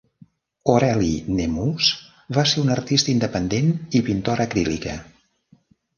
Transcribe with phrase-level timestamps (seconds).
[0.71, 1.89] Aurelie Nemours
[2.37, 3.69] va ser una artista independent
[4.01, 4.97] i pintora acrílica.